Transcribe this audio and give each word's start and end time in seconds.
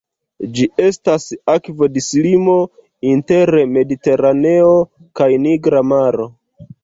Ĝi 0.59 0.63
estas 0.83 1.25
akvodislimo 1.55 2.55
inter 3.11 3.53
Mediteraneo 3.75 4.71
kaj 5.21 5.29
Nigra 5.47 5.83
Maro. 5.93 6.27